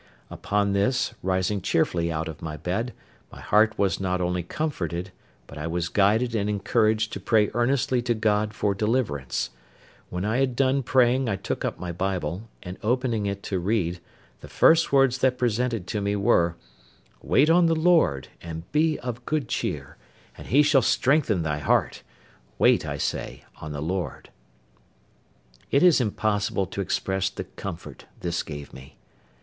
[0.31, 2.91] Upon this, rising cheerfully out of my bed,
[3.31, 5.11] my heart was not only comforted,
[5.45, 9.51] but I was guided and encouraged to pray earnestly to God for deliverance:
[10.09, 13.99] when I had done praying I took up my Bible, and opening it to read,
[14.39, 16.55] the first words that presented to me were,
[17.21, 19.97] "Wait on the Lord, and be of good cheer,
[20.35, 22.01] and He shall strengthen thy heart;
[22.57, 24.31] wait, I say, on the Lord."
[25.69, 28.97] It is impossible to express the comfort this gave me.